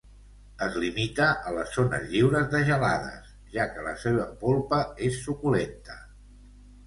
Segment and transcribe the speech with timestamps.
[0.67, 5.99] Es limita a les zones lliures de gelades, ja que la seva polpa és suculenta.